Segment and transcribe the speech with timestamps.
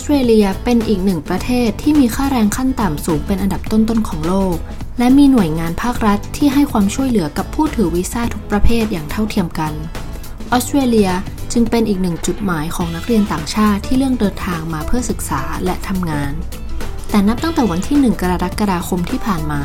[0.00, 4.56] สเตรเลียเป็นอีกหนึ่งประเทศที่มีค่าแรงขั้นต่ำสูงเป็นอันดับต้นๆของโลก
[4.98, 9.72] และมีหน่วยงานภาครัฐที่ให้ความช่วยเหลือกับผู้ถือวีซ่าทุกประเภทอย่างเท่าเทียมกัน
[10.50, 11.10] ออสเตรเลีย
[11.52, 16.32] จึงเป็นอีกหนึ่งจุดหมายของนักเรียนต่างชาติที่เลือกเดินทางมาเพื่อศึกษาและทำงาน
[17.10, 19.62] แต่นับตั้งแต่วันที่ 1 กรกฎาคมที่ผ่านมา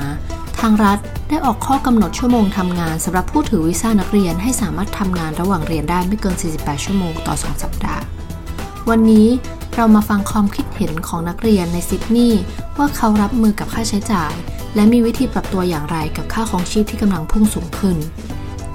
[0.60, 1.00] ทางรัฐ
[1.30, 8.04] ได้ออกข้อกำหนดชั่วโมงทำงานสำหรับผู้ถือวีซ่านักเรียนให้สามารถทำงานระหว่างเรียนได้ไม่เกิน 48 ชั่วโมงต่อ 2 สัปดาห์
[8.90, 9.28] วันนี้
[9.78, 12.42] เรามาฟังความคิดเห็นของนักเรียนในซิดนีย์
[12.78, 14.34] ว่าเขารับมือกับค่าใช้จ่าย
[14.76, 17.98] และมีวิธีปรับตัวอย่างไรกับค่าของชีพที่กำลังพุ่งสูงขึ้น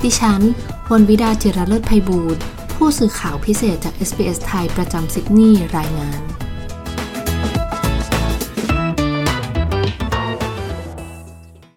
[0.03, 0.41] ดิฉัน
[0.91, 2.43] วนวิดาจิรเลิศไพบูรณ์
[2.77, 6.21] ผู้สื่อข่าวพิเศษจาก SBS ไทยประจำซิดนีย์รายงาน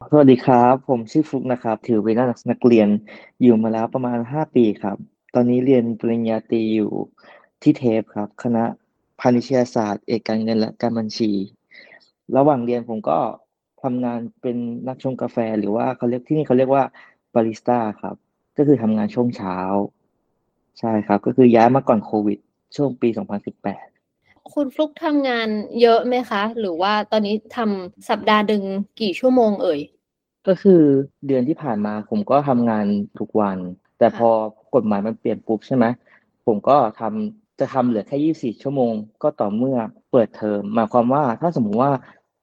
[0.10, 2.16] สวัสดีครับ ผมชื่อฟลุกนะครับ ถือเป็น
[2.52, 2.88] นักเรียน
[3.42, 4.98] อยู่มาแล้วประมาณ 5 ปีครับ
[5.36, 6.92] ตอนนี้เรียนปริญญาตรีอยู่
[7.62, 11.32] ที่เทปครับ คณะาณิชยศาสตร์ เอกการเงินและการบัญชี
[12.38, 13.20] ระหว่างเรียนผมก็
[13.84, 14.58] ทำงานเป็น
[14.88, 16.84] นักชงกาแฟ หรือว่าเขาเรียกที่นี่เขาเรียกว่า
[17.34, 18.16] บาริสต้าครับ
[18.58, 19.58] ก็คือทำงานช่วงเช้า
[20.80, 22.40] ใช่ครับ ก็คือย้ายมาก่อนโควิด
[22.76, 23.10] ช่วงปี
[23.82, 25.48] 2018 คุณฟลุกทำงาน
[25.82, 28.64] เยอะไหมคะ หรือว่าตอนนี้ทำสัปดาห์ดึง
[29.02, 29.80] กี่ชั่วโมงเอ่ย
[30.48, 30.82] ก็คือ
[31.28, 32.86] เดือนที่ผ่านมาผมก็ทำงาน
[33.20, 33.58] ทุกวัน
[33.98, 34.30] แต่พอ
[34.76, 35.86] กฎหมายมันเปลี่ยนปุ๊บใช่ไหม
[36.46, 38.18] ผมก็ทำ จะทำเหลือแค่
[38.56, 39.78] 24ชั่วโมง ก็ต่อเมื่อ
[40.12, 41.92] เปิดเทอมหมายความว่าถ้าสมมุติว่า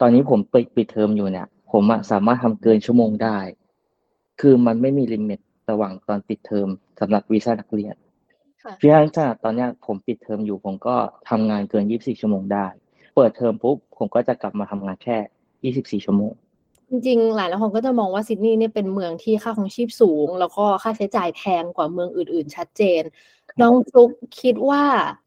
[0.01, 3.39] ตอนนี้ผมปิดปิดเทอมอยู่เนี่ย ผมอะสามารถทำเกินชั่วโมงได้
[4.41, 6.69] คือมันไม่มี limit ระหว่างตอนปิดเทอม
[7.01, 7.95] สำหรับวีซ่านักเรียน
[8.63, 10.97] ค่ะเพราะฉะนั้นถ้าตอนเนี้ยผมปิดเทอมอยู่ผมก็
[11.31, 12.67] ทำงานเกิน24ชั่วโมงได้
[13.17, 15.19] เปิดเทอมปุ๊บผมก็จะกลับมาทำงานแค่
[15.99, 16.33] 24ชั่วโมง
[16.91, 23.03] จริงๆ หลายคนก็จะมองว่าซิดนีย์เนี่ยเป็นเมืองที่ค่าของชีพสูง แล้วก็ค่าใช้จ่ายแพงกว่าเมืองอื่น ๆ ชัดเจน
[23.61, 24.11] น้องฟลุก
[24.41, 24.83] คิดว่า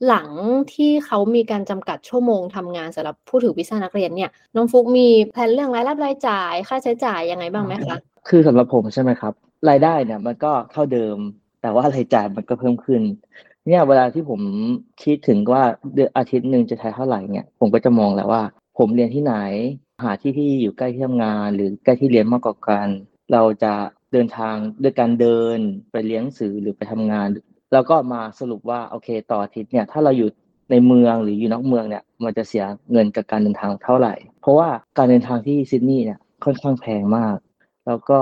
[0.08, 0.30] หลัง
[0.73, 9.33] ที่เขามีการจำกัดชั่วโมงทำงานสำหรับผู้ถือวีซ่านักเรียนเนี่ย น้องฟลุกมีแผนเรื่องรายรับรายจ่าย ค่าใช้จ่ายยังไงบ้างไหมคะ คือสำหรับผมใช่ไหมครับ
[9.70, 11.17] รายได้เนี่ยมันก็เท่าเดิม
[11.61, 13.02] แต่ว่ารายจ่ายมันก็เพิ่มขึ้น
[13.67, 14.42] เนี่ยเวลาที่ผม
[15.04, 18.43] คิดถึงว่าเดือนอาทิตย์หนึ่งจะใช้เท่าไหร่เนี่ย ผมก็จะมองแล้วว่า
[18.77, 19.36] ผมเรียนที่ไหน
[20.03, 22.87] หาที่ที่อยู่ใกล้ที่ทำงาน หรือใกล้ที่เรียนมากกว่ากัน
[23.33, 23.73] เราจะ
[24.14, 25.58] เดินทางด้วยการเดิน
[25.91, 27.27] ไปเรียนหนังสือหรือไปทำงาน
[27.73, 30.30] แล้วก็มาสรุปว่าโอเคต่ออาทิตย์เนี่ยถ้าเราอยู่
[30.71, 37.35] ในเมืองหรืออยู่นอกเมืองเนี่ยมันจะเสียเงินกับการเดินทางเท่าไหร่ เพราะว่าการเดินทางที่ซิดนีย์เนี่ยค่อนข้างแพงมาก
[37.87, 38.20] แล้วก็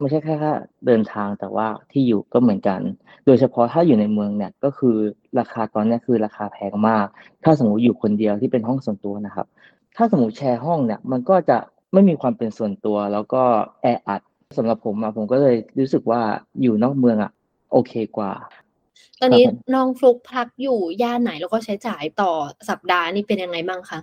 [0.00, 0.52] ไม่ใช่แค่แค่
[0.86, 2.80] เดินทางแต่ว่าที่อยู่ก็เหมือนกัน
[3.26, 4.96] โดยเฉพาะถ้าอยู่ในเมืองเนี่ยก็คือ
[5.38, 7.06] ราคาตอนนี้คือราคาแพงมาก
[7.44, 9.46] ถ้าสมมติอยู่คนเดียวที่เป็นห้องส่วนตัวนะครับ
[9.98, 11.58] ถ้าสมมติแชร์ห้องเนี่ย มันก็จะ
[11.92, 13.42] ไม่มีความเป็นส่วนตัว แล้วก็
[13.82, 14.20] แออัด
[14.56, 16.20] สำหรับผมอะผมก็เลยรู้สึกว่า
[16.62, 17.30] อยู่นอกเมืองอะ
[17.72, 18.32] โอเคกว่า
[19.20, 22.32] ตอนนี้ครับผมน้องฟลุกพักอยู่ย่านไหนแล้วก็ใช้จ่ายต่อ
[22.68, 23.98] สัปดาห์นี่เป็นยังไงบ้างคะ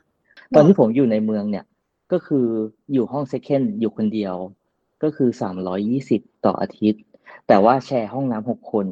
[0.56, 1.66] ตอนที่ผมอยู่ในเมืองเนี่ย
[2.12, 2.46] ก็คือ
[2.94, 4.36] อยู่ห้องเซคันด์อยู่คนเดียว
[5.04, 7.02] ก็คือสามร้อยยี่สิบต่ออาทิตย์
[7.48, 8.88] แต่ว่าแชร์ห้องน้ำหกคน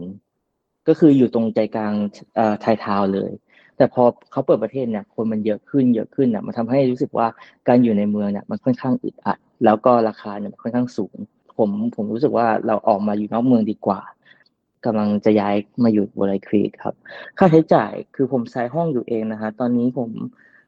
[0.88, 1.94] ก็คืออยู่ตรงใจกลาง
[2.36, 3.32] เอ่อไทยทาวน์เลย
[3.78, 7.28] แต่พอเขาเปิดประเทศเนี่ยคนมันเยอะขึ้นเยอะขึ้นเนี่ยมันทำให้รู้สึกว่า
[7.68, 11.18] การอยู่ในเมืองเนี่ยมันค่อนข้างอึดอัด แล้วก็ราคาเนี่ยค่อนข้างสูง
[11.58, 14.02] ผมผมรู้สึกว่าเราออกมาอยู่นอกเมืองดีกว่า
[14.86, 16.96] กำลังจะย้ายมาอยู่บรายครีกครับ
[17.38, 20.10] ค่าใช้จ่ายคือผมใช้ห้องอยู่เองนะฮะตอนนี้ผม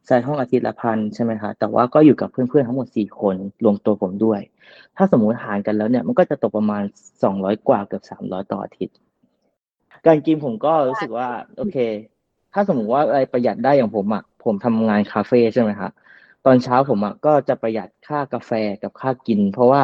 [0.07, 4.39] ใช้ห้องอาทิตย์ละพันใช่ไหมคะแต่ว่าก็อยู่กับเพื่อนๆทั้งหมดสี่คนรวมตัวผมด้วย
[4.97, 6.83] ถ้าสมมุติหารกันแล้วเนี่ยมันก็จะตกประมาณ
[7.23, 8.95] สองร้อยกว่าเกือบสามร้อยต่ออาทิตย์
[10.07, 11.27] การกินผมก็รู้สึกว่า
[11.57, 11.77] โอเค
[12.57, 15.89] ถ้าสมมติว่าอะไรประหยัดได้อย่างผมอะ ผมทำงานคาเฟ่ใช่ไหมคะ
[16.45, 18.51] ตอนเช้าผมอะก็จะประหยัดค่ากาแฟ
[18.83, 19.81] กับค่ากิน เพราะว่า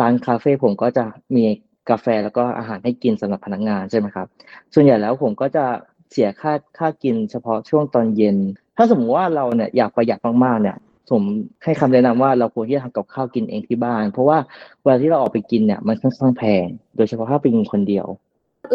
[0.00, 1.04] ร้านคาเฟ่ผมก็จะ
[1.36, 1.44] มี
[1.90, 4.26] กาแฟแล้วก็อาหารให้กินสำหรับพนักงานใช่ไหมครับ
[4.74, 5.64] ส่วนใหญ่แล้วผมก็จะ
[6.12, 8.36] เสียค่าค่ากินเฉพาะช่วงตอนเย็น
[8.76, 10.76] ถ้าสมมติว่าเราเนี่ยอยากประหยัดมากๆเนี่ย
[11.10, 11.22] ผม
[11.64, 14.38] ให้คำแนะนำว่าเราควรที่จะทำกับข้าวกินเองที่บ้าน เพราะว่า
[14.82, 16.66] เวลาที่เราออกไปกินเนี่ยมันค่อนข้างแพง
[16.96, 18.06] โดยเฉพาะถ้าเป็นคนเดียว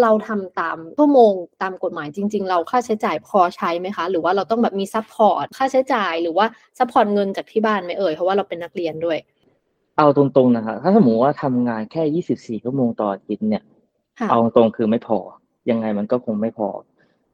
[0.01, 6.45] เราทำตามชั่วโมงตามกฎหมายจริง ๆ เราค่าใช้จ่ายพอใช้ไหมคะ หรือว่าเราต้องแบบมี support ค่าใช้จ่ายหรือว่า
[6.77, 9.17] support เงินจากที่บ้านไหมเอ่ยเพราะว่าเราเป็นนักเรียนด้วย
[9.97, 13.63] เอาตรงๆนะครับถ้าสมมติว่าทำงานแค่24ชั่วโมงต่ออาทิตย์เนี่ย
[14.19, 15.19] ค่ะเอาตรงๆคือไม่พอ
[15.69, 16.69] ยังไงมันก็คงไม่พอ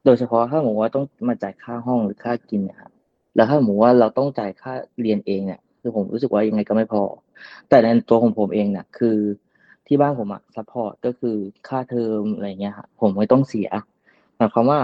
[0.04, 2.90] โดยเฉพาะถ้าสมมติว่าต้องมาจ่ายค่าห้องหรือค่ากินเนะครับ
[3.36, 7.02] แล้วถ้าสมมติว่าเราต้องจ่ายค่าเรียนเองเนี่ยคือผมรู้สึกว่ายังไงก็ไม่พอ
[7.68, 9.16] แต่ในตัวของผมเองเนี่ยคือ
[9.86, 11.36] ที่บ้านผมอะ support ก็คือ
[11.68, 13.68] ค่าเทอมอะไรเงี้ยครับผมไม่ต้องเสีย
[14.36, 14.80] หมายความว่า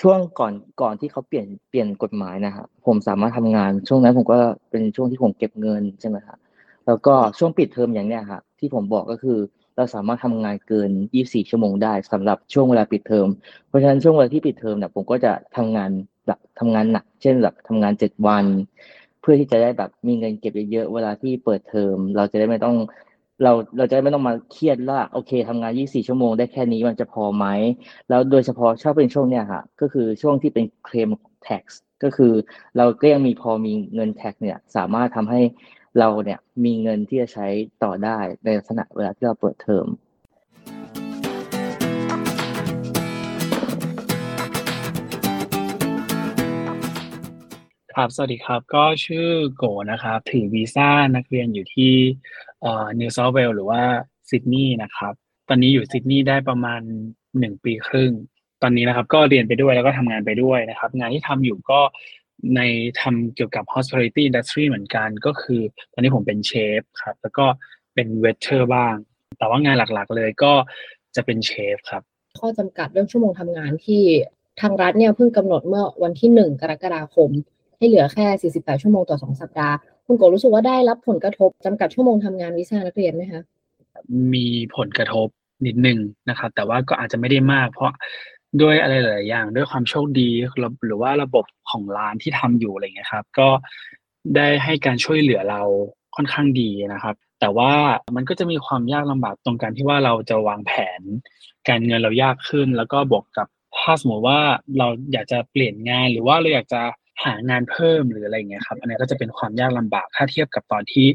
[0.00, 0.52] ช่วงก่อน
[0.82, 4.38] ก่อนที่เขาเปลี่ยนเปลี่ยนกฎหมายนะครับผมสามารถทำงาน ช่วงนั้นผมก็
[4.70, 6.38] เป็นช่วงที่ผมเก็บเงินใช่ไหมครับ
[6.86, 9.38] แล้วก็ช่วงปิดเทอมอย่างเนี้ยครับที่ผมบอกก็คือ
[9.76, 13.28] เราสามารถทำงานเกิน 24 ชั่วโมงได้สำหรับช่วงเวลาปิดเทอม
[13.68, 15.90] เพราะฉะนั้นช่วงเวลาที่ปิดเทอมเนี่ยผมก็จะทำงาน
[16.26, 18.44] แบบทำงานหนัก เช่นแบบทำงานเจ็ดวัน
[19.20, 22.76] เพื่อที่จะได้แบบมีเงินเก็บเยอะๆเวลาที่เปิดเทอมเราจะได้ไม่ต้อง
[23.42, 27.46] เราเราจะไม่ต้องมาเครียดว่าโอเคทำงาน24ชั่วโมงได้แค่นี้มันจะพอไหม
[28.08, 31.10] แล้วโดยเฉพาะชอบเป็นช่วงเนี้ยค่ะก็คือช่วงที่เป็นเคลม
[31.46, 31.62] tax
[32.02, 32.32] ก็คือ
[32.76, 35.40] เราก็ยังมีพอมีเงิน tax เนี่ยสามารถทำให้
[35.98, 37.46] เราเนี่ยมีเงินที่จะใช้
[37.82, 39.86] ต่อได้ในลักษณะเวลาที่เราเปิดเทอม
[47.96, 51.94] ครับ สวัสดีครับ ก็ชื่อโกนะครับ ถือวีซ่านักเรียนอยู่ที่
[52.60, 53.82] เอ่อนิวเซาท์เวลหรือว่า
[54.30, 55.14] ซิดนีย์นะครับ
[55.48, 56.80] ตอนนี้อยู่ซิดนีย์ได้ประมาณ
[57.38, 58.12] หนึ่งปีครึ่ง
[58.62, 61.80] ตอนนี้นะครับก็เรียนไปด้วยแล้วก็ทำงานไปด้วยนะครับ งานที่ทำอยู่ก็
[62.56, 62.60] ใน
[63.00, 65.60] ทำเกี่ยวกับ hospitality industry เหมือนกัน ก็คือ
[65.92, 67.46] ตอนนี้ผมเป็นเชฟครับ แล้วก็
[67.94, 68.94] เป็นเวทเทอร์บ้าง
[69.38, 70.52] แต่ว่างานหลักๆเลยก็
[71.16, 72.02] จะเป็นเชฟครับ
[72.40, 74.02] ข้อจำกัดเรื่องชั่วโมงทำงานที่
[74.60, 77.30] ทางรัฐเนี่ยเพิ่งกำหนดเมื่อวันที่หนึ่งกรกฎาคม
[77.76, 79.76] ให้เหลือแค่ 48 ชั่วโมงต่อ 2 สัปดาห์
[80.10, 83.42] คุณโกรู้สึกว่าได้รับผลกระทบจำกัดชั่วโมงทำงานวีซ่านักเรียนไหมคะ
[84.34, 84.46] มี
[84.76, 85.28] ผลกระทบ
[85.66, 85.98] นิดนึง
[86.28, 87.92] นะครับ แต่ว่าก็อาจจะไม่ได้มาก เพราะ
[88.60, 90.30] ด้วยอะไรหลายอย่าง ด้วยความโชคดี
[90.86, 93.48] หรือว่าระบบของร้านที่ทำอยู่อะไรเงี้ยครับ ก็
[94.36, 95.62] ได้ให้การช่วยเหลือเรา
[96.16, 97.72] ค่อนข้างดีนะครับ แต่ว่า
[98.16, 101.00] มันก็จะมีความยากลำบากตรงการที่ว่าเราจะวางแผน
[101.68, 103.48] การเงินเรายากขึ้น แล้วก็บวกกับ
[103.78, 104.40] ถ้าสมมติว่า
[104.78, 106.82] เราอยากจะเปลี่ยนงานหรือว่าเราอยากจะ
[107.24, 111.06] หางานเพิ่มหรืออะไรเงี้ยครับอันนี้ก็จะเป็นความยากลำบากถ้าเทียบกับตอนที่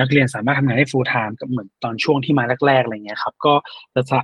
[0.00, 3.54] นักเรียนสามารถทำงานได้ full time กับเหมือนตอนช่วงที่มาแรกๆอะไรเงี้ยครับก็
[3.94, 4.18] จะ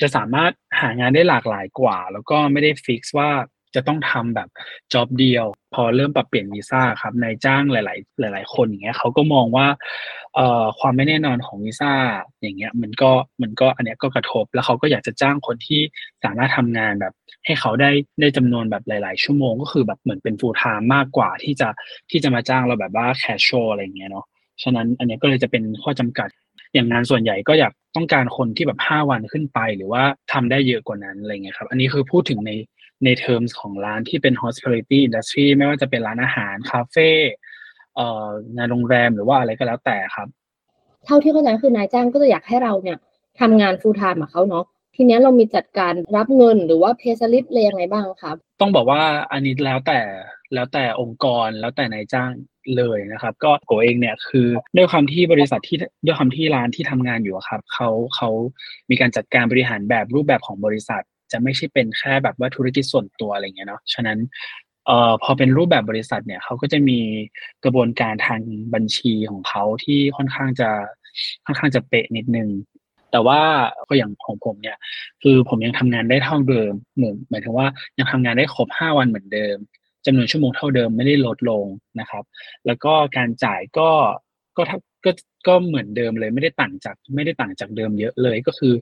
[0.00, 3.30] จะสามารถหางานได้หลากหลายกว่า แล้วก็ไม่ได้ฟิกว่า
[3.74, 4.48] จะต้องทำแบบ
[4.92, 9.66] จ็อบเดียว พอเริ่มปรับเปลี่ยนวีซ่าครับนายจ้างหลาย ๆ หลาย ๆ คนอย่างเงี้ยเขาก็มองว่า
[10.34, 11.92] เอ่อความไม่แน่นอนของวีซ่า
[12.40, 13.10] อย่างเงี้ยมันก็
[13.42, 15.80] มันก็อันเนี้ยก็กระทบ แล้วเขาก็อยากจะจ้างคนที่
[16.24, 17.12] สามารถทำงานแบบ
[17.44, 21.68] ให้เขาได้ได้จำนวนแบบหลาย ๆ ชั่วโมง ก็คือแบบเหมือนเป็นฟูลไทม์มากกว่าที่จะ
[22.10, 24.26] ที่จะมาจ้างเราแบบว่าแคชช a อะไรเงี้ยเนาะ
[24.62, 26.28] ฉะนั้นอันนี้ก็เลยจะเป็นข้อจำกัด
[26.74, 32.50] อย่างงานส่วนใหญ่ก็อยากต้องการคนที่แบบห้าวันขึ้นไปหรือว่าทำได้เยอะกว่านั้นอะไรเงี้ยครับ อันนี้คือพูดถึงใน
[33.04, 37.10] ในเทอมของร้านที่เป็น hospitality industry ไม่ว่าจะเป็นร้านอาหาร คาเฟ่
[37.96, 40.28] เอ่องานโรงแรมหรือว่าอะไรก็แล้วแต่ครับ
[41.06, 42.98] เท่าที่เข้าใจคือนายจ้างก็จะอยากให้เราเนี่ย
[43.40, 44.64] ทำงาน full time กับเขาเนาะ
[44.96, 49.02] ทีนี้เรามีจัดการรับเงินหรือว่าเพย์สลิปอะไรยังไงบ้างครับ ต้องบอกว่า
[49.32, 50.00] อันนี้แล้วแต่
[50.54, 52.30] แล้วแต่องค์กรแล้วแต่นายจ้าง
[52.76, 54.46] เลยนะครับ ก็โกเองเนี่ยคือ
[54.76, 58.30] ด้วยความที่บริษัทที่ด้วยความที่ร้านที่ทำงานอยู่ครับเขาเขา
[58.90, 64.18] มีการจัดการบริหารแบบรูปแบบของบริษัท จะไม่ใช่เป็นแค่แบบว่าธุรกิจส่วนตัวอะไรเงี้ยเนาะฉะนั้น
[64.86, 66.98] เอ่อพอเป็นรูปแบบบริษัทเนี่ยเขาก็จะมี
[67.64, 68.40] กระบวนการทาง
[68.74, 70.70] บัญชีของเขาที่ค่อนข้างจะ
[71.46, 72.48] ค่อนข้างจะเป๊ะนิดนึง
[73.12, 73.40] แต่ว่า
[73.88, 74.76] ก็อย่างของผมเนี่ย
[75.22, 77.66] คือผมยังทำงานได้เท่าเดิมเหมือนหมายถึงว่า
[77.98, 79.56] ยังทำงานได้ครบห้าวันเหมือนเดิม
[80.06, 81.64] จำนวนชั่วโมงเท่าเดิมไม่ได้ลดลง
[82.00, 82.24] นะครับ
[82.66, 83.90] แล้วก็การจ่ายก็
[84.56, 84.62] ก็
[85.04, 85.10] ก็
[85.46, 88.74] ก็เหมือนเดิมเลยไม่ได้ต่างจากไม่ได้ต่างจากเดิมเยอะเลยก็คือ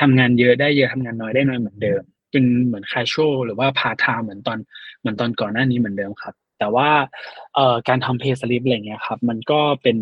[0.00, 4.58] ทำงานเยอะได้เยอะทำงานน้อยได้น้อยเหมือนเดิม เป็นเหมือนคาชวลหรือว่าพาทามเหมือนตอน
[5.00, 6.90] เหมือนตอนก่อนหน้านี้เหมือนเดิมครับ แต่ว่า
[7.54, 9.98] เอ่อการทำเพย์สลิปอะไรเงี้ยครับ มันก็เป็น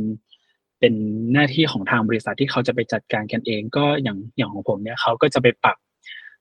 [0.80, 0.94] เป็น
[1.32, 5.76] หน้าที่ของทางบริษัทที่เขาจะไปจัดการกันเอง ก็อย่างอย่างของผมเนี่ยเขาก็จะไปปรับ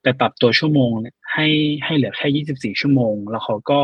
[0.04, 0.92] ไปปรับตัวชั่วโมง
[1.34, 1.48] ให้
[1.86, 2.44] ให้เหลือแค่
[2.74, 3.80] 24 ชั่วโมง แล้วเขาก็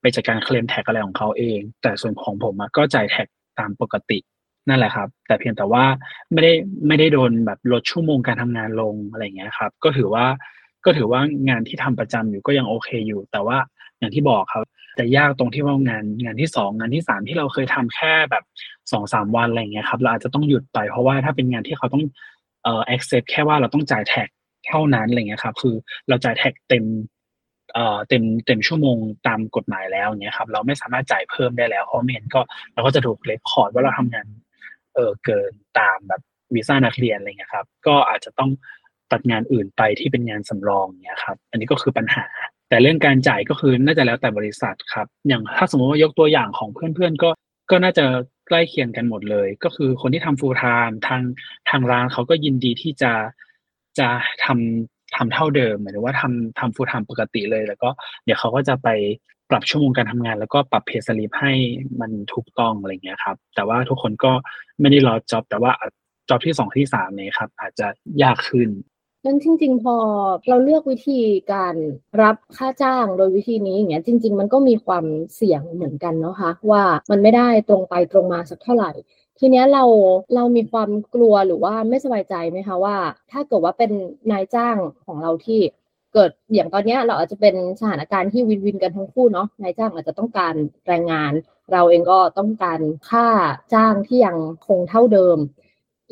[0.00, 3.28] ไปจัดการเคลมแท็กอะไรของเขาเอง แต่ส่วนของผมก็จ่ายแท็ก
[3.58, 4.18] ตามปกติ
[4.68, 5.84] นั่นแหละครับ แต่เพียงแต่ว่า
[6.32, 6.52] ไม่ได้
[6.86, 10.24] ไม่ได้โดนแบบลดชั่วโมงการทำงานลงอะไรเงี้ยครับ ก็ถือว่า
[10.84, 13.58] ก็ถือว่างานที่ทำประจำอยู่ก็ยังโอเคอยู่ แต่ว่า
[13.98, 14.64] อย่างที่บอกครับ
[14.96, 18.44] แต่ยากตรงที่ว่างานงานที่สองงานที่สามที่เราเคยทำแค่แบบ
[18.92, 22.04] สองสามวันอะไรเงี้ยครับ เราอาจจะต้องหยุดไปเพราะว่าถ้าเป็นงานที่เขาต้อง
[22.64, 24.28] เอ่อ accept แค่ว่าเราต้องจ่าย tax
[24.68, 25.74] เท่านั้นอะไรเงี้ยครับ คือ
[26.08, 26.84] เราจ่าย tax เต็ม
[27.74, 32.40] เอ่อเต็มเต็มชั่วโมงตามกฎหมายแล้วเงี้ยครับ เราไม่สามารถจ่ายเพิ่มได้แล้วเพราะไม่งั้นก็
[32.74, 34.26] เราก็จะถูก record ว่าเราทำงาน
[34.94, 36.20] เออเกินตามแบบ
[36.54, 38.50] วีซ่านักเรียนอะไรเงี้ยครับ ก็อาจจะต้อง
[39.12, 42.24] ตัดงานอื่นไปที่เป็นงานสำรองเงี้ยครับ อันนี้ก็คือปัญหา
[42.68, 47.30] แต่เรื่องการจ่ายก็คือน่าจะแล้วแต่บริษัทครับ อย่างถ้าสมมติว่ายกตัวอย่างของเพื่อนๆก็
[47.70, 48.04] ก็น่าจะ
[48.48, 51.22] ใกล้เคียงกันหมดเลย ก็คือคนที่ทำฟูลไทม์ทาง
[51.70, 53.12] ทางร้านเขาก็ยินดีที่จะ
[53.98, 54.08] จะ
[54.44, 57.88] ทำทำเท่าเดิมหมายถึงว่าทำทำฟูลไทม์ปกติเลย แล้วก็
[58.24, 58.88] เดี๋ยวเขาก็จะไป
[59.52, 61.52] ปรับชั่วโมงการทำงาน แล้วก็ปรับเพสลิปให้
[62.00, 64.32] มันถูกต้องอะไรเงี้ยครับ แต่ว่าทุกคนก็
[64.80, 65.72] ไม่ได้รอจ็อบแต่ว่า
[66.28, 67.86] จ็อบที่สองที่สามเนี่ยครับ อาจจะ
[68.22, 68.68] ยากขึ้น
[69.24, 69.96] นั้นจริง ๆ พอ
[70.48, 71.20] เราเลือกวิธี
[71.52, 71.74] การ
[72.22, 75.04] รับค่าจ้างโดยวิธีนี้อย่างเงี้ยจริง ๆ มันก็มีความ
[75.36, 78.92] เสี่ยงเหมือนกันเนาะคะว่ามันไม่ได้ตรงไปตรงมาสักเท่าไหร่
[79.38, 79.84] ทีเนี้ยเรา
[80.34, 82.96] เรามีความกลัวหรือว่าไม่สบายใจไหมคะว่า
[83.30, 83.90] ถ้าเกิดว่าเป็น
[84.32, 85.60] นายจ้างของเราที่
[86.14, 90.54] เกิดอย่างตอนเนี้ยเราอาจจะเป็นสถานการณ์ที่วินวินกันทั้งคู่เนาะนายจ้างอาจจะต้องการ
[90.86, 91.32] แรงงาน
[91.72, 93.26] เราเองก็ต้องการค่า
[93.74, 95.38] จ้างที่ยังคงเท่าเดิม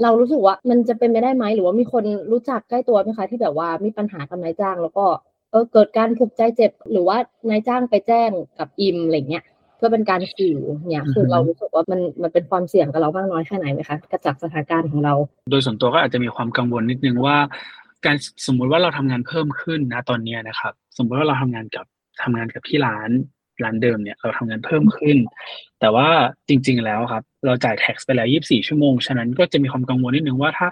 [0.03, 5.07] เรารู้สึกว่ามันจะเป็นไปได้ไหมหรือว่ามีคนรู้จักใกล้ตัวไหมคะที่แบบว่ามีปัญหากับนายจ้าง แล้วก็
[5.51, 7.17] เออเกิดการผูกใจเจ็บ หรือว่า
[7.51, 9.45] นายจ้างไปแจ้งกับอิมอะไรเงี้ย
[9.77, 10.57] เพื่อเป็นการขู่
[10.89, 15.15] เนี่ยคือเรารู้สึกว่ามันมันเป็นความเสี่ยงกับเราบ้างน้อยแค่ไหนไหมคะกระจากสถานการณ์ของเรา
[15.51, 17.37] โดยส่วนตัวก็อาจจะมีความกังวลนิดนึงว่า
[18.07, 18.17] การ
[18.47, 21.87] สมมุติว่าเราทำงานเพิ่มขึ้นนะตอนนี้นะครับ สมมุติว่าเราทำงานกับ
[22.23, 23.11] ทำงานกับที่ร้าน
[23.65, 25.19] ร้านเดิมเนี่ยเราทำงานเพิ่มขึ้น
[25.81, 26.09] แต่ว่า
[26.49, 30.69] จริง ๆ แล้วครับ เราจ่าย tax ไปแล้ว 24 ชั่วโมง ฉะนั้นก็จะมีความกังวลนิดนึงว่าถ้า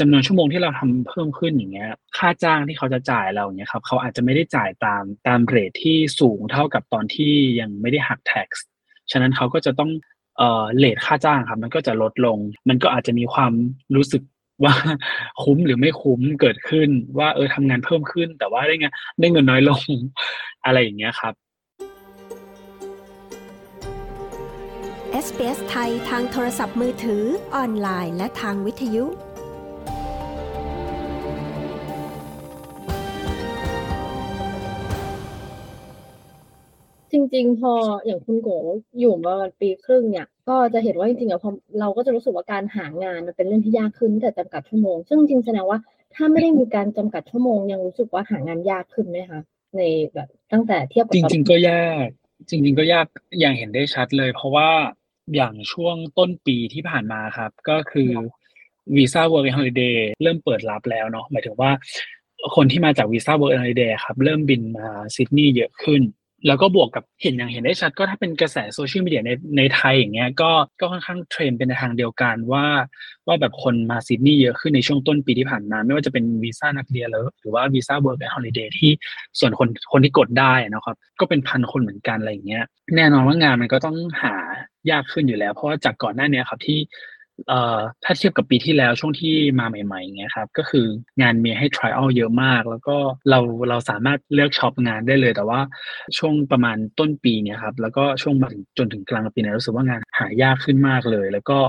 [0.00, 8.48] จำนวนชั่วโมงที่เราทำเพิ่มขึ้นอย่างเงี้ย ค่าจ้างที่เขาจะจ่ายเราเนี่ยครับเขาอาจจะไม่ได้จ่ายตามตามเรทที่สูงเท่ากับตอนที่ยังไม่ได้หัก tax
[9.10, 9.90] ฉะนั้นเขาก็จะต้อง
[10.38, 13.52] เอ่อเลทค่าจ้างครับ มันก็จะลดลง มันก็อาจจะมีความ
[13.96, 14.22] รู้สึก
[14.64, 14.74] ว่า
[15.42, 19.82] คุ้มหรือไม่คุ้มเกิดขึ้น ว่าเออทำงานเพิ่มขึ้น แต่ว่าได้เงินได้เงินน้อยลง
[20.64, 21.34] อะไรอย่างเงี้ยครับ
[25.24, 27.22] SBS ไทยทางโทรศัพท์มือถือ
[27.54, 29.04] ออนไลน์ และทางวิทยุ
[37.12, 37.72] จริง ๆ พอ
[38.06, 38.48] อย่างคุณโก
[39.00, 41.50] อยู่มาปีครึ่งเนี่ย ก็จะเห็นว่าจริงๆอะพอ
[41.80, 45.78] เราก็จะรู้สึกว่าการหางานมันเป็นเรื่องที่ยากขึ้นแต่จำกัดชั่วโมง ซึ่งจริงๆแสดงว่า
[46.14, 49.40] ถ้าไม่ได้มีการจำกัดชั่วโมง ยังรู้สึกว่าหางานยากขึ้นไหมคะ
[49.76, 49.80] ใน
[50.14, 52.06] แบบตั้งแต่เทียบกับจริง ๆ ก็ยาก
[52.48, 53.06] จริง ๆ ก็ยาก
[53.40, 54.70] อย่างเห็นได้ชัดเลย เพราะว่า
[55.34, 58.10] อย่างช่วงต้นปีที่ผ่านมาครับ ก็คือ
[58.96, 61.70] วีซ่า work and holiday เริ่มเปิดรับแล้วเนาะหมายถึงว่า
[62.56, 66.02] คนที่มาจากวีซ่า work and holiday ครับ เริ่มบินมาซิดนีย์เยอะขึ้น
[66.46, 72.64] แล้วก็บวกกับเห็นอย่างเห็นได้ชัด ก็ถ้าเป็นกระแสโซเชียลมีเดียในในไทยอย่างเงี้ยก็ก็ค่อนข้างเทรนเป็นในทางเดียวกันว่า
[73.26, 78.90] ว่าแบบคนมาซิดนีย์เยอะขึ้นในช่วงต้นปีที่ผ่านมา ไม่ว่าจะเป็นวีซ่านักเรียนแล้วหรือว่าวีซ่า work and holiday ที่
[79.38, 82.64] ส่วนคนคนที่กดได้นะครับ ก็เป็นพันคนเหมือนกันอะไรอย่างเงี้ย
[82.96, 84.34] แน่นอนว่างานมันก็ต้องหา
[84.90, 86.78] ยากขึ้นอยู่แล้ว เพราะว่าจากก่อนหน้านี้ครับที่
[87.48, 90.86] เอ่อถ้าเทียบกับปีที่แล้วช่วงที่มาใหม่ๆอย่างเงี้ยครับก็คือ
[91.20, 92.96] งานมีให้ trial เยอะมาก แล้วก็
[93.30, 95.60] เราเราสามารถเลือกช็อปงานได้เลย แต่ว่า
[96.18, 101.60] ช่วงประมาณต้นปีเนี่ยครับแล้วก็ช่วงมาถึงจนถึงกลางปีเนี่ยรู้สึกว่างานหายากขึ้นมากเลย แล้วก็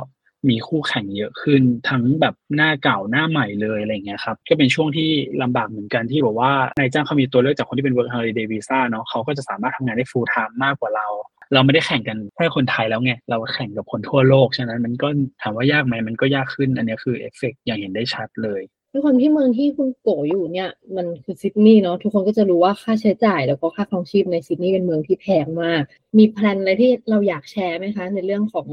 [0.50, 5.10] มีคู่แข่งเยอะขึ้นทั้งแบบหน้าเก่าหน้าใหม่เลยอะไรเงี้ยครับก็เป็นช่วงที่
[5.42, 11.08] ลำบากเหมือนกันที่บอกว่านายจ้างเขามีตัวเลือกจากคนที่เป็น work holiday visa เนาะเขาก็จะสามารถทำงานได้ full time มากกว่าเรา
[11.54, 15.08] เราไม่ได้แข่งกันแค่คนไทยแล้วไงเราแข่งกับคนทั่วโลก ฉะนั้นมันก็
[15.42, 25.84] ถามว่ายากไหมมันก็ยากขึ้น อันนี้คือเอฟเฟกอย่างเห็นได้ชัดเลยด้วยความที่เมืองที่คุณโกอยู่เนี่ย มันคือซิดนีย์เนาะทุกคนก็จะรู้ว่าค่าใช้จ่ายแล้วก็ค่าครองชีพในซิดนีย์เป็นเมืองที่แพงมาก
[26.18, 28.68] มี plan อะไรที่เราอยากแชร์ไหมคะ ในเรื่องของ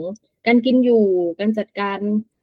[0.47, 1.05] การกินอยู่
[1.41, 1.99] การจัดการ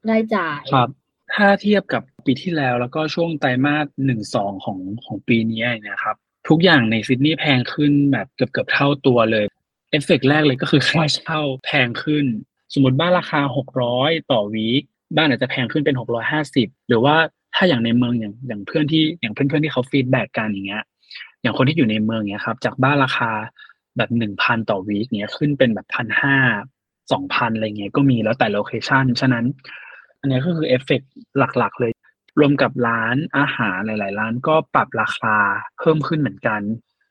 [0.09, 0.89] รายจ่ายครับ
[1.33, 6.15] ถ้าเทียบกับปีที่แล้วแล้วก็ช่วงไตรมาสหนึ่งสองของของปีนี้นะครับ
[6.49, 9.45] ทุกอย่างในซิดนีย์แพงขึ้นแบบเกือบเกือบเท่าตัวเลย
[9.91, 12.25] เอฟเฟกต์แรกเลยก็คือค่าเช่าแพงขึ้น
[12.73, 13.39] สมมติบ้านราคา
[13.85, 14.83] 600 ต่อ week
[15.15, 15.95] บ้านอาจจะแพงขึ้นเป็น
[16.41, 17.15] 650 หรือว่า
[17.55, 20.83] ถ้าอย่างในเมืองอย่างอย่างเพื่อนที่อย่างเพื่อนๆที่เขา feedback กันอย่างเงี้ย
[21.41, 23.31] อย่างคนที่อยู่ในเมืองเนี้ยครับจากบ้านราคา
[23.97, 26.37] แบบหนึ่งพันต่อ week เนี้ยขึ้นเป็นแบบพันห้า
[27.11, 29.45] สองพันอะไรเงี้ยก็มีแล้วแต่ location ฉะนั้น
[30.19, 31.11] อันนี้ก็คือเอฟเฟกต์
[31.57, 31.91] หลักๆ เลย
[32.39, 35.35] รวมกับร้านอาหารหลาย ๆ ร้านก็ปรับราคา
[35.79, 36.61] เพิ่มขึ้นเหมือนกัน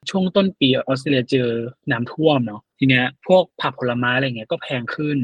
[0.09, 1.49] ช่วงต้นปีออสเตรเลียเจอ
[1.91, 5.17] น้ำท่วมเนาะ ทีเนี้ยพวกผักผลไม้อะไรเงี้ยก็แพงขึ้น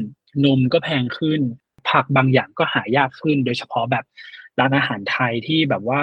[0.44, 1.40] นมก็แพงขึ้น
[1.90, 4.04] ผักบางอย่างก็หายากขึ้น โดยเฉพาะแบบ
[4.60, 6.02] ร้านอาหารไทยที่แบบว่า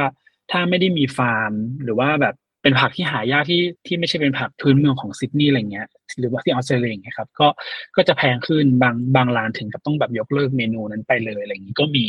[0.52, 1.54] ถ้าไม่ได้มีฟาร์ม
[1.84, 5.88] หรือว่าแบบเป็นผักที่หายากที่ที่ไม่ใช่เป็นผักพื้นเมืองของซิดนีย์อะไรเงี้ย
[6.20, 7.48] หรือว่าที่ออสเตรเลียอย่างเงี้ยครับก็
[7.96, 12.06] ก็จะแพงขึ้นบางบางร้านถึงกับต้องแบบยกเลิกเมนูนั้นไปเลยอะไรอย่างนี้ก็มี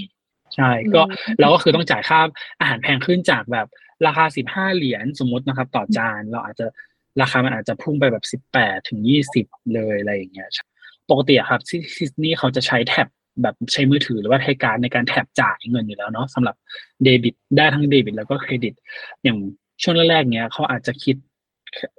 [0.54, 2.20] ใช่ก็อืมเราก็คือต้องจ่ายค่า
[2.60, 3.66] อาหารแพงขึ้นจากแบบ
[4.06, 6.66] ราคาสิบห้าเหรียญสมมตินะครับ ต่อจานเราอาจจะ
[7.20, 10.48] ราคามันอาจจะพุ่งไปแบบสิบแปดถึงยี่สิบเลยอะไรอย่างเงี้ย
[11.10, 13.08] ปกติครับที่ซิดนีย์เขาจะใช้แท็บ
[13.42, 16.56] แบบใช้มือถือหรือว่าใช้การในการแท็บจ่ายเงินอยู่แล้วเนาะสำหรับ
[17.04, 18.74] เดบิตได้ทั้งเดบิตแล้วก็เครดิต
[19.22, 19.38] อย่าง
[19.82, 21.16] ช่วงแรกๆเนี้ยเขาอาจจะคิด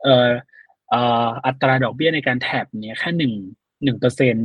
[0.03, 0.29] เอ่อ
[0.89, 3.33] เอ่ออัตราดอกเบี้ยในการแท็บเนี้ยแค่หนึ่ง
[3.83, 4.35] หนึ่งเปอร์เซ็น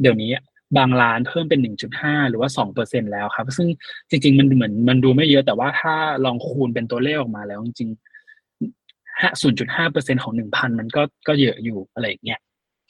[0.00, 0.30] เดี๋ยวนี้
[0.76, 3.68] บางร้านเพิ่มเป็นหนึ่งจุดห้าหรือว่าสองเปอร์เซ็นแล้วครับ ซึ่ง
[4.10, 5.94] จริง ๆ มันเหมือนมันดูไม่เยอะแต่ว่าถ้า
[6.24, 8.07] ลองคูณเป็นตัวเลขออกมาแล้วจริงๆ
[9.20, 12.40] ห้าศูนย์จุดห้าเปอร์เซ็นของหนึ่งพันมันก็ก็เยอะอยู่อะไรอย่างเงี้ย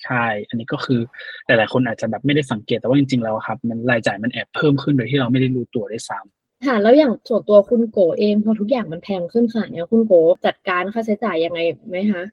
[0.05, 1.01] ใช่ อันนี้ก็คือ
[1.47, 10.13] หลายๆคนอาจจะแบบไม่ได้สังเกตแต่ว่าจริงๆแล้วครับ มันรายจ่ายมันแอบเพิ่มขึ้นโดยที่เราไม่ได้รู้ตัวด้วยซ้ำค่ะแล้วอย่างส่วนตัวคุณโกเองพอทุกอย่างมันแพงขึ้นขนาดเนี้ยคุณโก
[10.47, 12.25] จัดการค่าใช้จ่ายยังไงไหมคะ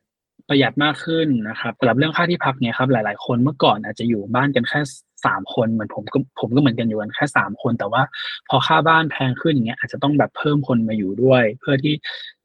[0.48, 4.80] ประหยัดมากขึ้นนะครับสำหรับเรื่องค่าที่พักเนี่ยครับหลาย ๆ คนเมื่อก่อนอาจจะอยู่บ้านกันแค่
[5.26, 8.02] สามคนเหมือนผมก็ผมก็เหมือนกันอยู่กันแค่สามคน แต่ว่า
[8.50, 11.94] พอค่าบ้านแพงขึ้นอย่างเงี้ยอาจจะต้องแบบเพิ่มคนมาอยู่ด้วย เพื่อที่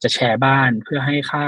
[0.03, 1.47] จะแชร์บ้านเพื่อให้ค่า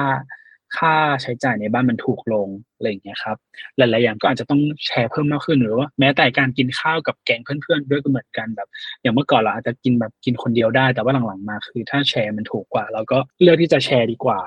[0.78, 3.36] ค่าใช้จ่ายในบ้านมันถูกลงอะไรอย่างเงี้ยครับ
[3.76, 8.68] หลาย ๆ อย่างก็อาจจะต้องแชร์เพิ่มมากขึ้นหรือว่าแม้แต่การกินข้าวกับแก๊งเพื่อน ๆ ด้วยก็เหมือนกันแบบ
[9.02, 14.40] อย่างเมื่อก่อนเราอาจจะกินแบบกินคนเดียวได้แต่ว่าหลัง ๆ มาคือถ้าแชร์มันถูกกว่า เราก็เลือกที่จะแชร์ดีกว่า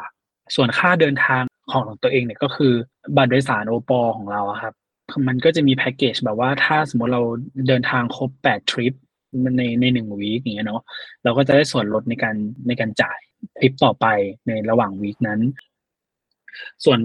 [0.56, 2.74] ส่วนค่าเดินทางของตัวเองเนี่ยก็คือ
[3.18, 4.74] บัตรโดยสารโอปอของเราครับ
[5.28, 7.24] มันก็จะมีแพ็กเกจแบบว่าถ้าสมมติเรา
[7.68, 8.94] เดินทางครบแปดทริป
[9.58, 10.82] ในในหนึ่งวีคอย่างเงี้ยเนาะ
[11.24, 12.36] เราก็จะได้ส่วนลดในการ
[12.68, 13.20] ในการจ่าย
[13.58, 14.06] ทริปต่อไป
[14.48, 15.40] ในระหว่างวีคนั้น
[16.86, 17.00] ส่วน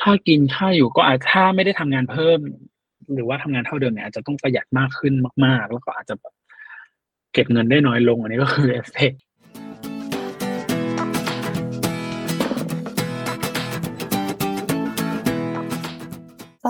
[0.00, 2.38] ค่ากินค่าอยู่ก็อาจถ้าไม่ได้ทำงานเพิ่ม
[3.14, 6.34] หรือว่าทำงานเท่าเดิมเนี่ยอาจจะต้องประหยัดมากขึ้นมาก ๆ แล้วก็อาจจะแบบ
[7.32, 9.12] เก็บเงินได้น้อยลง อันนี้ก็คือเอฟเฟก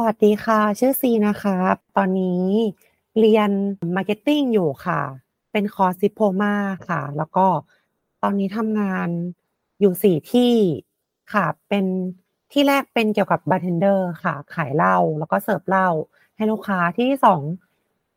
[0.05, 1.57] วัสดีค่ะ ชื่อซีนะคะ
[1.97, 2.45] ตอนนี้
[3.19, 3.51] เรียน
[3.97, 5.01] marketing อยู่ค่ะ
[5.53, 6.55] เป็นคอร์ส diploma
[6.89, 7.47] ค่ะ แล้วก็
[8.23, 9.09] ตอนนี้ทำงาน
[9.81, 10.55] อยู่สี่ที่
[11.33, 11.85] ค่ะ เป็น
[12.53, 15.89] ที่แรกเป็นเกี่ยวกับบาร์เทนเดอร์ค่ะ ขายเหล้าแล้วก็เสิร์ฟเหล้า
[16.37, 17.43] ให้ลูกค้าที่ที่สอง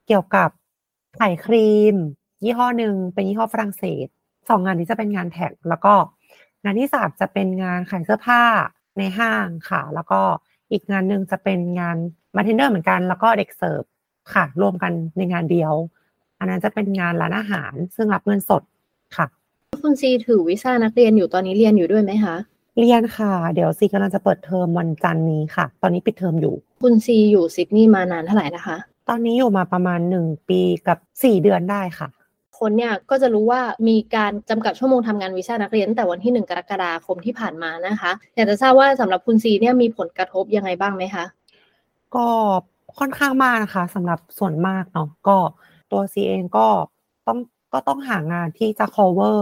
[0.08, 0.50] เกี่ยวกับ
[1.20, 1.96] ขายครีม
[2.44, 4.08] ยี่ห้อหนึ่งเป็นยี่ห้อฝรั่งเศส
[4.50, 5.94] สองงานนี้จะเป็นงาน tax แล้วก็
[6.64, 8.44] งานที่สามจะเป็นงานขายเสื้อผ้า
[8.98, 10.22] ในห้างค่ะ แล้วก็
[10.74, 11.98] อีกงานหนึ่งจะเป็นงาน
[12.36, 13.84] บาร์เทนเดอร์เหมือนกัน แล้วก็เด็กเสิร์ฟ
[14.34, 15.74] ค่ะ รวมกันในงานเดียว
[16.40, 18.64] อันนั้นจะเป็นงานร้านอาหาร ซึ่งรับเงินสด
[19.18, 19.26] ค่ะ
[19.82, 22.36] คุณซีถือวีซ่านักเรียนอยู่ตอนนี้เรียนอยู่ด้วยไหมคะ
[22.80, 26.54] เรียนค่ะ เดี๋ยวซีกำลังจะเปิดเทอมวันจันทร์นี้ค่ะ ตอนนี้ปิดเทอมอยู่
[26.84, 28.78] คุณซีอยู่ซิดนีย์มานานเท่าไหร่นะคะ
[29.10, 32.08] ตอนนี้อยู่มาประมาณหนึ่งปีกับสี่เดือนได้ค่ะ
[32.64, 41.26] คนเนี่ยก็จะรู้ว่ามีการจำกัดชั่วโมงทำงานวีซ่านักเรียนตั้งแต่วันที่หนึ่งกรกฎาคมที่ผ่านมานะคะอยากจะทราบว่าสำหรับคุณซีเนี่ยมีผลกระทบยังไงบ้างไหมคะ
[42.16, 42.28] ก็
[43.00, 45.38] ค่อนข้างมากนะคะสำหรับส่วนมากเนาะก็
[45.92, 46.68] ตัวซีเองก็
[47.28, 47.40] ต้อง
[47.74, 49.40] ก็ต้องหางานที่จะ cover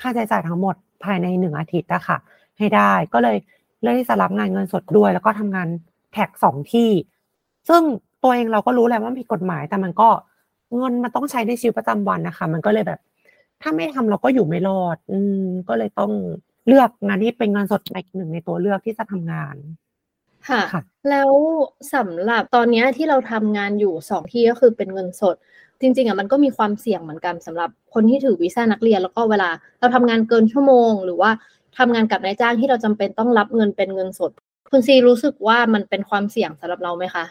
[0.00, 0.74] ค่าใช้จ่ายทั้งหมด
[1.04, 2.18] ภายในหนึ่งอาทิตย์อะค่ะ
[2.58, 3.36] ให้ได้ก็เลย
[3.82, 5.68] เลือกที่จะรับงานเงินสดด้วย แล้วก็ทำงาน
[6.12, 6.90] แท็กสองที่
[7.68, 7.82] ซึ่ง
[8.22, 10.08] ตัวเองเราก็รู้แหละว่าผิดกฎหมายแต่มันก็
[10.76, 13.00] เงินมันต้องใช้ในชีวิตประจำวันนะคะ มันก็เลยแบบ
[13.62, 16.12] ถ้าไม่ทำเราก็อยู่ไม่รอด อืม ก็เลยต้อง
[16.66, 19.56] เลือกงานที่เป็นเงินสดอีกหนึ่งในตัวเลือกที่จะทำงาน
[20.48, 21.30] ค่ะค่ะ แล้ว
[21.94, 25.36] สำหรับตอนเนี้ยที่เราทำงานอยู่สองที่ก็คือเป็นเงินสด
[25.80, 31.30] จริงๆอะมันก็มีความเสี่ยงเหมือนกันสำหรับคนที่ถือวีซ่านักเรียน แล้วก็เวลาเราทำงานเกินชั่วโมง หรือว่า
[31.78, 34.30] ทำงานกับนายจ้างที่เราจำเป็นต้องรับเงินเป็นเงินสด
[34.70, 37.24] คุณซีรู้สึกว่ามันเป็นความเสี่ยงสำหรับเราไหมคะ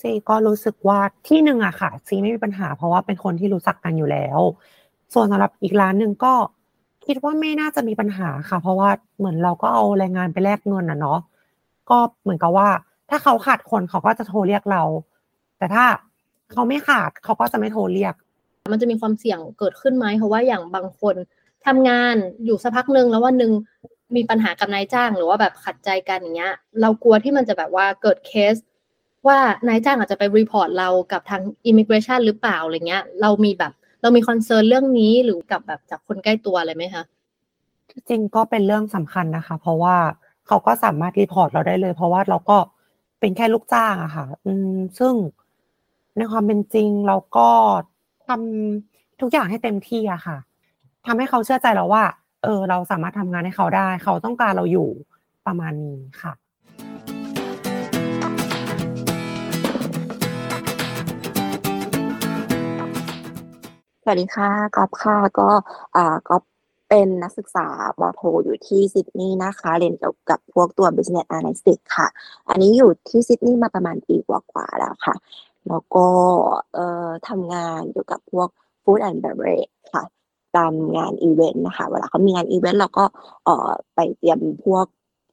[0.00, 4.38] ซีก็รู้สึกว่าที่หนึ่งอะค่ะซีไม่มีปัญหา เพราะว่าเป็นคนที่รู้จักกันอยู่แล้ว
[5.14, 6.34] ส่วนสำหรับอีกร้านหนึ่งก็
[7.06, 11.18] คิดว่าไม่น่าจะมีปัญหาค่ะ เพราะว่าเหมือนเราก็เอาแรงงานไปแลกเงินอะเนาะ
[11.90, 12.68] ก็เหมือนกับว่า
[13.10, 14.82] ถ้าเขาขาดคนเขาก็จะโทรเรียกเรา
[15.58, 15.84] แต่ถ้า
[16.52, 18.14] เขาไม่ขาดเขาก็จะไม่โทรเรียก
[18.72, 21.14] มันจะมีความเสี่ยงเกิดขึ้นไหมเพราะว่าอย่างบางคน
[21.66, 23.52] ทำงานอยู่สักพักหนึ่งแล้ววันหนึ่ง
[24.16, 28.54] มีปัญหากับนายจ้าง หรือว่าแบบขัดใจกันอย่างเงี้ย เรากลัวที่มันจะแบบว่าเกิดเคส
[29.26, 37.04] ว่านายจ้างอาจจะไป report เรากับทาง immigration หรือเปล่าอะไรเงี้ย เรามีแบบเรามี concern เรื่องนี้หรือกับแบบจากคนใกล้ตัวอะไรไหมคะ
[37.90, 39.96] จริงๆก็เป็นเรื่องสำคัญนะคะ เพราะว่า
[40.46, 42.58] เขาก็สามารถรีพอร์ตเราได้เลย เพราะว่าเราก็
[43.20, 45.14] เป็นแค่ลูกจ้างอะค่ะ อืมซึ่ง
[46.16, 47.48] ในความเป็นจริงเราก็
[48.26, 50.36] ทำทุกอย่างให้เต็มที่อะค่ะ
[51.06, 52.04] ทำให้เขาเชื่อใจเราว่า
[52.44, 54.88] เออ เราสามารถทำงานให้เขาได้ เขาต้องการเราอยู่
[55.46, 56.32] ประมาณนี้ค่ะ
[64.08, 65.48] วัสดีค่ะก๊อฟค่ะก็
[65.96, 66.42] อ่าก๊อฟ
[66.88, 67.66] เป็นนักศึกษา
[68.00, 72.08] ป.โทอยู่ที่ซิดนีย์นะคะ เรียนเกี่ยวกับพวกตัว business analytics ค่ะ
[72.48, 75.14] อันนี้อยู่ที่ซิดนีย์มาประมาณปีกว่าๆแล้วค่ะ
[75.68, 76.06] แล้วก็
[76.74, 78.48] เอ่อทำงานเกี่ยวกับพวก
[78.82, 80.04] food and beverage ค่ะ
[80.56, 83.04] ตามงานอีเวนต์นะคะ เวลาเขามีงานอีเวนต์เราก็
[83.44, 84.86] เอ่อไปเตรียมพวก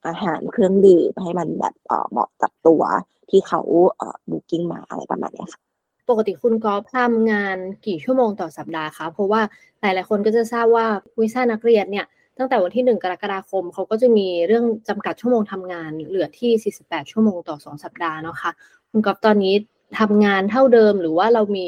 [0.06, 2.82] อาหารเครื่องดื่มให้มันแบบเอ่อเหมาะกับตัว
[3.30, 3.60] ที่เขา
[3.96, 5.62] เอ่อ booking มาอะไรประมาณนี้ค่ะ
[6.08, 9.42] ปกติคุณกอล์ฟทำงานกี่ชั่วโมงต่อสัปดาห์คะเพราะว่า
[9.80, 10.86] หลายๆคนก็จะทราบว่า
[11.18, 12.06] วีซ่านักเรียนเนี่ย
[12.38, 18.50] ตั้งแต่วันที่หนึ่งกรกฎาคมเขาก็จะมีเรื่องจำกัดชั่วโมงทำงานเหลือที่ 48 ชั่วโมงต่อ 2 สัปดาห์เนาะคะ
[18.90, 19.54] คุณกอล์ฟตอนนี้
[19.98, 21.66] ทำงานเท่าเดิมหรือว่าเรามี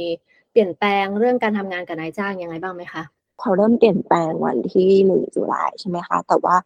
[0.51, 3.03] เปลี่ยนแปลงเรื่องการทำงานกับนายจ้างยังไงบ้างไหมคะ
[3.41, 6.57] เขาเริ่มเปลี่ยนแปลงวันที่หนึ่งตุลาใช่ไหมคะ แต่ว่า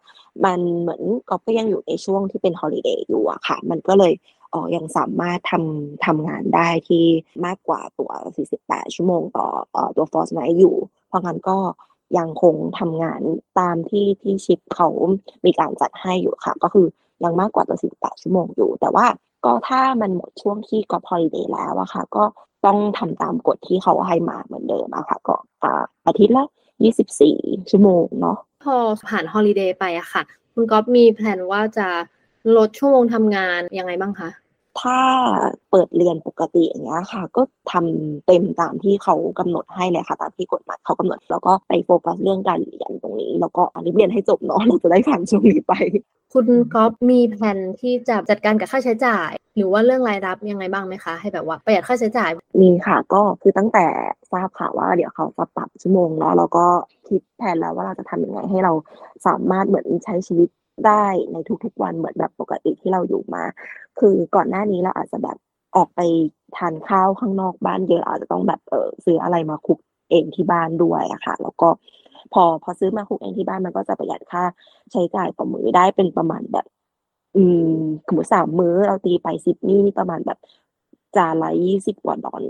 [0.44, 4.12] มันเหมือนก็ก็ยังอยู่ในช่วงที่เป็น holiday อยู่อะค่ะ มันก็เลย
[4.52, 7.04] เออยังสามารถทำทำงานได้ที่
[7.46, 8.10] มากกว่าตัว
[8.52, 10.76] 48 ชั่วโมงต่อตัว fortnight อยู่
[11.08, 11.58] เพราะงั้นก็
[12.18, 13.20] ยังคงทำงาน
[13.58, 14.88] ตามที่ที่ shift เขา
[15.44, 16.86] มีการจัดให้อยู่ค่ะ ก็คือ
[17.24, 19.06] ยังมากกว่าตัว 48 ชั่วโมงอยู่ แต่ว่า
[19.44, 22.24] ก็ถ้ามันหมดช่วงที่ก็ holiday แล้วอะค่ะ ก็
[22.66, 25.34] ต้องทำตามกฎที่เขาให้มาเหมือนเดิมอะค่ะ ก็
[26.06, 26.46] อาทิตย์ละ
[27.08, 28.76] 24 ชั่วโมงเนาะพอ
[29.08, 30.22] ผ่านฮอลิเดย์ไปอะค่ะ
[30.54, 31.88] คุณก๊อฟมีแผนว่าจะ
[32.56, 34.28] ลดชั่วโมงทำงานยังไงบ้างคะ
[34.80, 34.98] ถ้า
[35.70, 45.74] เปิดเรียนปกติอย่างเงี้ยค่ะ ก็ทำเต็มตามที่เขากำหนดให้เลยค่ะตามที่กฎหมายเขากำหนด แล้วก็ไปโฟกัสเรื่องการเรียนตรงนี้ แล้วก็อันนี้เรียนให้จบเนาะเราจะได้ผ่านช่วงนี้ไป
[46.32, 52.30] คุณก๊อฟมีแผนที่จะจัดการกับค่าใช้จ่าย หรือว่าเรื่องรายรับยังไงบ้างไหมคะ ให้แบบว่าประหยัดค่าใช้จ่าย
[52.60, 53.86] มีค่ะ ก็คือตั้งแต่
[54.32, 56.66] ทราบข่าวว่าเดี๋ยวเขาจะปรับชั่วโมงเนาะแล้วก็
[57.08, 58.72] คิดแผนแล้วว่าเราจะทำยังไงให้เรา
[59.26, 60.48] สามารถเหมือนใช้ชีวิต
[60.88, 63.44] ได้ในทุกๆวันเหมือนแบบปกติที่เราอยู่มา
[63.98, 65.36] คือก่อนหน้านี้เราอาจจะแบบ
[65.76, 66.00] ออกไป
[66.56, 69.78] ทานข้าวข้างนอกบ้านเยอะอาจจะต้องแบบเออซื้ออะไรมาคุก
[70.10, 71.68] เองที่บ้านด้วยอะค่ะ แล้วก็
[72.32, 74.44] พอพอซื้อมาคุกเองที่บ้านมันก็จะประหยัดค่า
[74.92, 76.66] ใช้จ่ายต่อมื้อได้เป็นประมาณแบบ
[77.36, 77.42] อื
[77.74, 80.38] มสมมติสามมื้อเราตีไปสิบนี่ประมาณแบบ
[81.16, 82.44] จานละยี่สิบกว่าดอล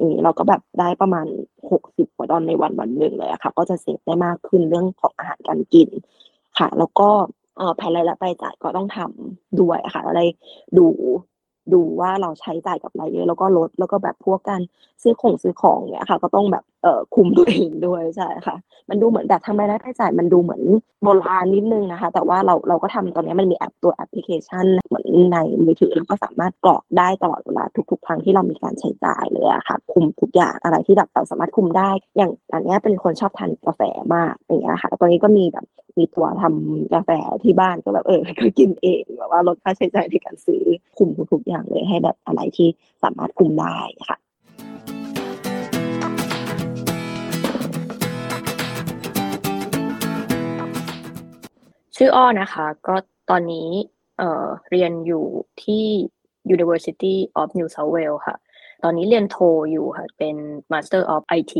[0.00, 1.26] นี่เราก็แบบได้ประมาณ
[1.70, 5.88] หกสิบกว่าดอลในวันวันหนึ่งเลยอะค่ะ ก็จะเซฟได้มากขึ้นเรื่องของอาหารการกิน
[6.58, 7.10] ค่ะ แล้วก็
[7.76, 10.20] แผนรายรับรายจ่ายก็ต้องทำด้วยค่ะอะไร
[10.78, 10.86] ดู
[11.72, 14.60] ดูว่าเราใช้จ่ายกับอะไรเยอะแล้วก็ลดแล้วก็แบบพวกการ
[15.02, 18.56] ซื้อของซื้อของเนี่ยค่ะ ก็ต้องแบบ เอ่อคุมตัวเองด้วยใช่ค่ะ
[18.90, 20.62] มันดูเหมือนแบบทำรายได้รายจ่ายมันดูเหมือน
[21.02, 33.82] โบราณนิดนึงนะคะ แต่ว่าเราเราก็ทำตอนนี้มันมีแอปตัวแอปพลิเคชันเหมือนในมือถือแล้วก็สามารถกรอกได้ตลอดเวลาทุก ๆ ครั้งที่เรามีการใช้จ่ายเลยอะค่ะ คุมทุกอย่างอะไรที่แบบเราสามารถคุมได้ อย่างอันนี้เป็นคนชอบทานกาแฟ
[34.14, 35.66] มากอย่างเงี้ยค่ะตอนนี้ก็มีแบบ
[35.98, 37.10] มีตัวทำกาแฟ
[37.44, 40.62] ที่บ้านก็แบบเออก็กินเองแบบว่าลดค่าใช้จ่ายในการซื้อ
[40.98, 42.68] คุมทุกๆอย่างเลยให้แบบอะไรที่
[43.02, 44.18] สามารถคุมได้ค่ะ
[51.98, 52.94] ชื่ออ้อนะคะ ก็
[53.30, 53.68] ตอนนี้
[54.18, 55.24] เอ่อเรียนอยู่
[55.64, 55.84] ที่
[56.54, 58.36] University of New South Wales ค่ะ
[58.84, 59.36] ตอนนี้เรียนโท
[59.70, 60.36] อยู่ค่ะ เป็น
[60.72, 61.54] Master of IT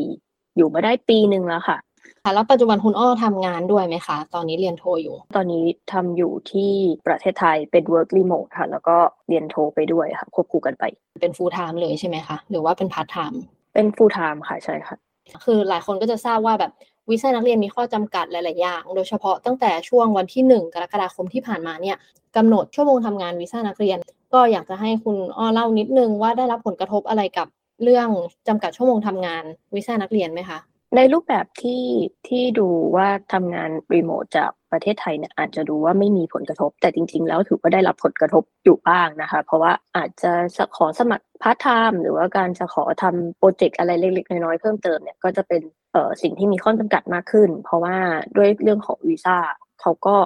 [0.57, 1.79] อยู่มาได้ปีหนึ่งแล้วค่ะ
[2.24, 6.70] ค่ะแล้วปัจจุบันคุณอ้อทำงานด้วยไหมคะ ตอนนี้เรียนโทอยู่ ตอนนี้ทำอยู่ที่
[7.07, 8.96] ประเทศไทยเป็น work remote ค่ะ แล้วก็
[9.29, 10.85] เรียนโทไปด้วยค่ะ ควบคู่กันไป
[11.20, 13.37] เป็น full time เลยใช่ไหมคะ หรือว่าเป็น part time
[13.74, 14.96] เป็น full time ค่ะใช่ค่ะ
[15.44, 16.72] คือหลายคนก็จะทราบว่าแบบ
[17.11, 21.97] วีซ่านักเรียนมีข้อจำกัดหลาย ๆ อย่าง โดยเฉพาะตั้งแต่ช่วงวันที่หนึ่งกรกฎาคมที่ผ่านมาเนี่ย
[22.37, 23.99] กำหนดชั่วโมงทำงานวีซ่านักเรียน
[24.35, 27.49] ก็อยากจะให้คุณอ้อเล่านิดนึงว่าได้รับผลกระทบอะไรกับ
[27.83, 28.09] เรื่อง
[28.49, 29.42] จำกัดชั่วโมงทำงาน
[29.75, 30.59] วีซ่านักเรียนไหมคะ
[30.97, 31.85] ในรูปแบบที่
[32.29, 40.33] ที่ดูว่าทำงานรีโมทจากประเทศไทยเนี่ยอาจจะดูว่าไม่มีผลกระทบ แต่จริง ๆ แล้วถือว่าได้รับผลกระทบอยู่บ้างนะคะ เพราะว่าอาจจะ
[40.77, 47.96] ขอสมัครพาร์ทไทม์หรือว่าการจะขอทำ project อะไรเล็กๆ น้อยๆ เพิ่มเติมเนี่ยก็จะเป็นเอ่อสิ่งที่มีข้อจำกัดมากขึ้น เพราะว่า
[48.37, 49.37] ด้วยเรื่องของวีซ่า
[49.81, 50.16] เขาก็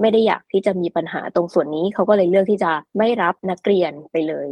[0.00, 4.48] ไม่ได้อยากที่จะมีปัญหาตรงส่วนนี้เขาก็เลยเลือกที่จะไม่รับนักเรียนไปเลย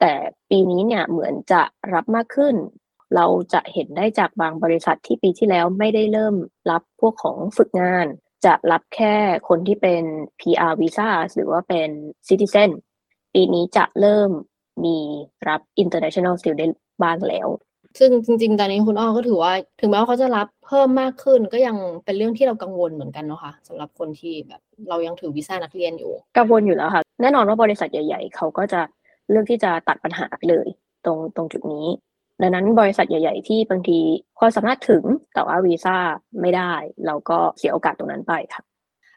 [0.00, 0.12] แต่
[0.50, 1.62] ปีนี้เนี่ยเหมือนจะ
[1.94, 2.54] รับมากขึ้น
[3.14, 6.34] เราจะเห็นได้จากบางบริษัทที่ปีที่แล้วไม่ได้เริ่ม
[6.70, 8.06] รับพวกของฝึกงาน
[8.44, 9.14] จะรับแค่
[9.48, 10.04] คนที่เป็น
[10.40, 11.90] PR visa หรือว่าเป็น
[12.28, 12.70] citizen
[13.34, 14.30] ปีนี้จะเริ่ม
[14.84, 14.98] มี
[15.48, 17.48] รับ international student บ้างแล้ว
[17.98, 28.80] ซึ่งจริงๆ ตอนนี้คุณอ้อก็ถือว่า ถึงแม้ว่าเขาจะรับเพิ่มมากขึ้น ก็ยังเป็นเรื่องที่เรากังวลเหมือนกันเนาะคะ่ะสำหรับคนที่แบบเรายังถือวีซ่านักเรียนอยู่ กังวลอยู่แล้วค่ะ แน่นอนว่าบริษัทใหญ่ ๆ เขาก็จะ
[29.30, 30.66] เลือกที่จะตัดปัญหาไปเลย
[31.04, 31.86] ตรงตรงจุดนี้
[32.42, 33.98] ดังนั้นบริษัทใหญ่ ๆ ที่บางที
[34.38, 35.96] ความสามารถถึงแต่ว่าวีซ่า
[36.40, 36.72] ไม่ได้
[37.06, 38.62] เราก็เสียโอกาสตรงนั้นไปค่ะ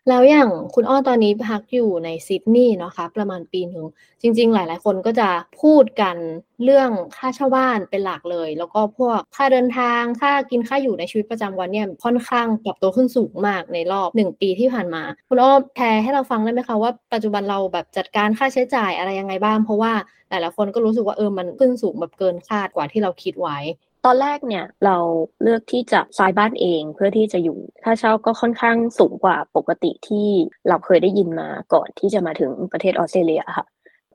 [0.09, 3.85] แล้วอย่างคุณอ้อตอนนี้พักอยู่ในซิดนีย์เนาะคะประมาณปีหนึ่ง
[4.21, 5.29] จริง ๆ หลาย ๆ คนก็จะ
[5.61, 6.15] พูดกัน
[6.63, 19.93] เรื่องค่าเช่าบ้านเป็นหลักเลย แล้วก็พวกค่าเดินทางค่ากินค่าอยู่ในชีวิตประจำวันเนี่ยค่อนข้างปรับตัวขึ้นสูงมากในรอบหนึ่งปีที่ผ่านมา คุณอ้อแชร์ให้เราฟังได้ไหมคะว่าปัจจุบันเราแบบจัดการค่าใช้จ่ายอะไรยังไงบ้าง เพราะว่า
[20.29, 23.57] หลายๆคนก็รู้สึกว่าเออมันขึ้นสูงแบบเกินคาดกว่าที่เราคิดไว้
[24.05, 24.97] ตอนแรกเนี่ยเรา
[25.43, 30.27] เลือกที่จะซ้ายบ้านเองเพื่อที่จะอยู่ค่าเช่าก็ค่อนข้างสูงกว่าปกติที่
[30.67, 33.65] เราเคยได้ยินมาก่อนที่จะมาถึงประเทศออสเตรเลียค่ะ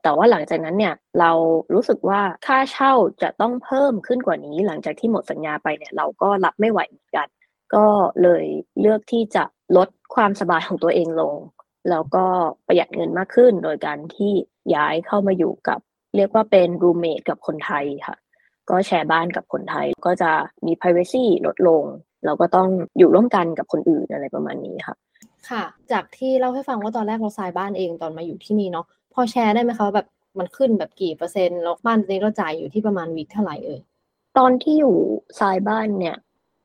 [0.03, 1.31] แต่ว่าหลังจากนั้นเนี่ยเรา
[1.73, 7.27] รู้สึกว่าค่าเช่าจะต้องเพิ่มขึ้นกว่านี้ หลังจากที่หมดสัญญาไปเนี่ยเราก็รับไม่ไหวเหมือนกัน
[7.75, 7.85] ก็
[8.23, 8.45] เลย
[8.79, 9.43] เลือกที่จะ
[9.77, 11.35] ลดความสบายของตัวเองลง
[11.89, 12.25] แล้วก็
[12.67, 14.33] ประหยัดเงินมากขึ้นโดยการที่
[14.75, 15.79] ย้ายเข้ามาอยู่กับ
[16.15, 18.15] เรียกว่าเป็นรูเมทกับคนไทยค่ะ
[18.69, 20.31] ก็แชร์บ้านกับคนไทยก็จะ
[20.65, 21.83] มี privacy ลดลง
[22.25, 24.95] เราก็ต้องอยู่ร่วมกันกับคนอื่นอะไรประมาณนี้ค่ะ
[25.49, 30.07] ค่ะ จากที่เล่าให้ฟังว่าตอนแรกเราทรายบ้านเองตอนมาอยู่ที่นี่เนาะพอแชร์ได้ไหมคะแบบ
[30.39, 33.79] มันขึ้นแบบกี่เปอร์เซ็นต์แล้วบ้านนี้เราจ่ายอยู่ที่ประมาณวิกเท่าไหร่เอ่ย
[34.37, 34.95] ตอนที่อยู่
[35.39, 36.15] ทรายบ้านเนี่ย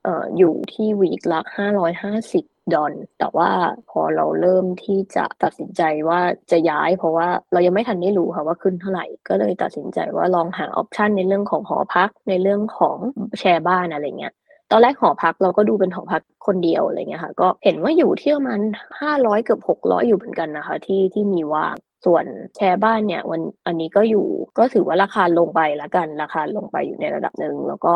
[0.04, 3.50] เอ่ออยู่ที่วีคละห้าร้อยห้าสิบดอลแต่ว่า
[3.90, 12.96] พอเราเริ่มที่จะตัดสินใจว่าจะย้าย เพราะว่าเรายังไม่ทันได้รู้ค่ะว่าขึ้นเท่าไหร่ก็เลยตัดสินใจว่าลองหาออปชันในเรื่องของหอพักในเรื่องของ
[13.38, 14.34] แชร์บ้านอะไรเงี้ย
[14.70, 18.60] ตอนแรกหอพักเราก็ดูเป็นหอพักคนเดียวอะไรเงี้ยค่ะ ก็เห็นว่าอยู่ที่ประมาณ
[19.00, 22.24] ห้าร้อยเกือบหกร้อยอยู่เหมือนกันนะคะ ที่ที่มีว่างส่วน
[22.56, 24.26] แชร์บ้านเนี่ยวันอันนี้ก็อยู่
[24.58, 27.94] ก็ถือว่าราคาลงไปละกันราคาลงไปอยู่ในระดับหนึ่งแล้วก็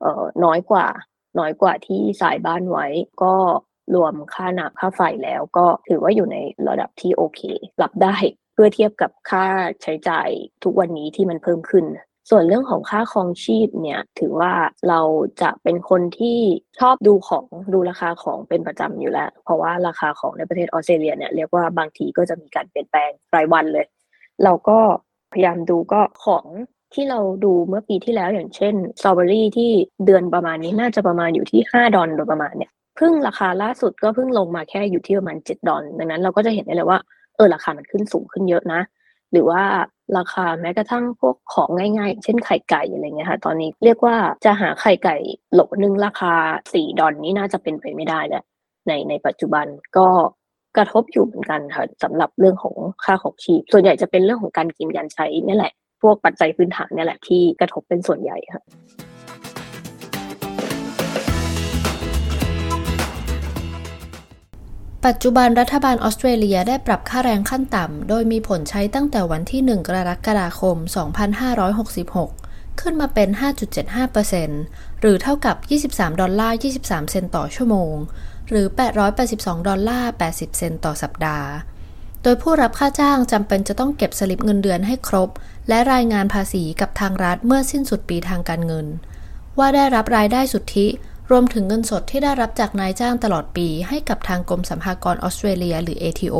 [0.00, 0.86] เออน้อยกว่า
[1.38, 2.86] น้อยกว่าที่สายบ้านไว้
[3.22, 3.34] ก็
[3.94, 6.36] รวมค่าน้ำค่าไฟแล้วก็ถือว่าอยู่ใน
[6.68, 7.40] ระดับที่โอเค
[7.82, 8.16] รับได้
[8.54, 9.46] เพื่อเทียบกับค่า
[9.82, 10.28] ใช้จ่าย
[10.64, 11.84] ทุกวันนี้ที่มันเพิ่มขึ้น
[12.30, 14.52] ส่วนเรื่องของค่าครองชีพเนี่ยถือว่า
[14.88, 15.00] เรา
[15.42, 16.38] จะเป็นคนที่
[16.78, 23.86] ชอบดูของดูราคาของเป็นประจำอยู่แล้ว เพราะว่าราคาของในประเทศออสเตรเลียเนี่ยเรียกว่าบางทีก็จะมีการเปลี่ยนแปลงรายวันเลย
[24.44, 24.78] เราก็
[25.32, 26.46] พยายามดูก็ของ
[26.94, 29.70] ที่เราดูเมื่อปีที่แล้วอย่างเช่นสตรอเบอรี่ที่
[30.06, 36.98] เดือนประมาณนี้น่าจะประมาณอยู่ที่ 5 ดอลโดยประมาณเนี่ยเพิ่งราคาล่าสุดก็เพิ่งลงมาแค่อยู่ที่ประมาณ 7 ดอลดังนั้นเราก็จะเห็นได้เลยว่า
[37.36, 38.80] เออราคามันขึ้นสูงขึ้นเยอะนะ
[39.32, 39.62] หรือว่า
[40.18, 45.16] ราคาแม้กระทั่งพวกของง่ายๆ เช่นไข่ไก่อะไรเงี้ยค่ะ ตอนนี้เรียกว่าจะหาไข่ไก่
[45.52, 46.32] โหลนึงราคา
[46.72, 48.44] 4 ดอลนี่น่าจะเป็นไปไม่ได้แล้ว
[48.86, 50.08] ในในปัจจุบันก็
[50.76, 55.72] กระทบอยู่เหมือนกันค่ะสำหรับเรื่องของค่าของชีพส่วนใหญ่จะเป็นเรื่องของการกินการใช้นี่แหละ
[56.02, 58.62] พวกปัจจัยพื้นฐานนี่แหละที่กระทบเป็นส่วนใหญ่ค่ะ
[65.06, 70.76] ปัจจุบันรัฐบาลออสเตรเลียได้ปรับค่าแรงขั้นต่ำ โดยมีผลใช้ตั้งแต่วันที่ 1 กรกฎาคม
[71.98, 73.28] 2566 ขึ้นมาเป็น
[74.14, 75.56] 5.75%หรือเท่ากับ
[75.88, 77.94] 23 ดอลลาร์ 23 เซนต์ต่อชั่วโมง
[78.48, 78.66] หรือ
[79.18, 81.48] 882 ดอลลาร์ 80 เซนต์ต่อสัปดาห์
[82.28, 85.28] ดยผู้รับค่าจ้างจำเป็นจะต้องเก็บสลิปเงินเดือนให้ครบ
[85.68, 88.86] และรายงานภาษีกับทางรัฐเมื่อสิ้นสุดปีทางการเงิน
[89.58, 90.86] ว่าได้รับรายได้สุทธิ
[91.30, 96.36] รวมถึงเงินสดที่ได้รับจากนายจ้างตลอดปี ให้กับทางกรมสรรพากรออสเตรเลีย หรือ ATO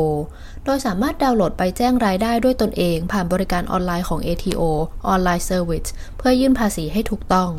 [0.63, 4.61] โดยสามารถดาวน์โหลดไปแจ้งรายได้ด้วยตนเองผ่านบริการออนไลน์ของ ATO
[5.07, 5.85] online service
[6.17, 7.49] เพื่อยื่นภาษีให้ถูกต้อง